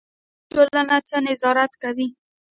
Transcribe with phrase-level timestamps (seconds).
[0.03, 2.07] مدني ټولنه څه نظارت کوي؟